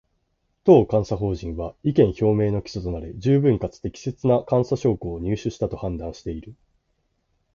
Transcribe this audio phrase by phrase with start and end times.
[0.63, 6.55] 当監査法人は、意見表明の基礎となる十分かつ適切な監査証拠を入手したと判断している